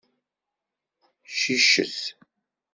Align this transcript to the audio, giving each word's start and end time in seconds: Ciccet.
Ciccet. 1.37 1.97